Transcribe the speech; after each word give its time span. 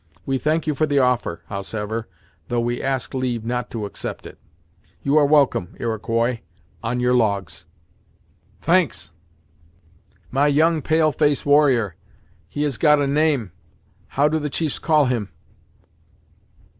We 0.25 0.39
thank 0.39 0.65
you 0.65 0.73
for 0.73 0.87
the 0.87 0.97
offer, 0.97 1.43
howsever, 1.45 2.07
though 2.47 2.59
we 2.59 2.81
ask 2.81 3.13
leave 3.13 3.45
not 3.45 3.69
to 3.69 3.85
accept 3.85 4.25
it. 4.25 4.39
You 5.03 5.15
are 5.17 5.27
welcome, 5.27 5.75
Iroquois, 5.79 6.39
on 6.81 6.99
your 6.99 7.13
logs." 7.13 7.67
"Thanks 8.63 9.11
My 10.31 10.47
young 10.47 10.81
pale 10.81 11.11
face 11.11 11.45
warrior 11.45 11.97
he 12.49 12.63
has 12.63 12.79
got 12.79 12.99
a 12.99 13.05
name 13.05 13.51
how 14.17 14.27
do 14.27 14.39
the 14.39 14.49
chiefs 14.49 14.79
call 14.79 15.05
him?" 15.05 15.29